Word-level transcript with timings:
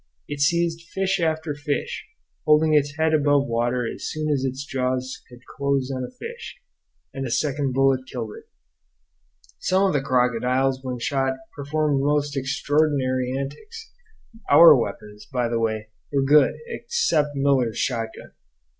It 0.27 0.39
seized 0.39 0.89
fish 0.89 1.19
after 1.19 1.53
fish, 1.53 2.07
holding 2.47 2.73
its 2.73 2.97
head 2.97 3.13
above 3.13 3.45
water 3.45 3.85
as 3.87 4.07
soon 4.09 4.31
as 4.31 4.43
its 4.43 4.65
jaws 4.65 5.21
had 5.29 5.45
closed 5.55 5.93
on 5.93 6.03
a 6.03 6.09
fish; 6.09 6.59
and 7.13 7.23
a 7.23 7.29
second 7.29 7.75
bullet 7.75 8.07
killed 8.11 8.31
it. 8.35 8.49
Some 9.59 9.85
of 9.85 9.93
the 9.93 10.01
crocodiles 10.01 10.79
when 10.83 10.97
shot 10.97 11.35
performed 11.55 12.01
most 12.01 12.35
extraordinary 12.35 13.31
antics. 13.37 13.91
Our 14.49 14.75
weapons, 14.75 15.27
by 15.31 15.47
the 15.47 15.59
way, 15.59 15.91
were 16.11 16.23
good, 16.23 16.55
except 16.65 17.35
Miller's 17.35 17.77
shotgun. 17.77 18.31